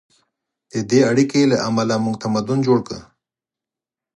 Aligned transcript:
د 0.71 0.73
دې 0.89 0.99
اړیکې 1.11 1.41
له 1.51 1.57
امله 1.67 1.95
موږ 2.03 2.15
تمدن 2.23 2.59
جوړ 2.67 2.79
کړ. 2.87 2.99